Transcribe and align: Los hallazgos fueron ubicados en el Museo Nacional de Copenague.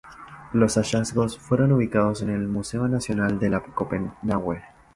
Los 0.51 0.77
hallazgos 0.77 1.37
fueron 1.37 1.73
ubicados 1.73 2.23
en 2.23 2.31
el 2.31 2.47
Museo 2.47 2.87
Nacional 2.87 3.37
de 3.37 3.61
Copenague. 3.75 4.63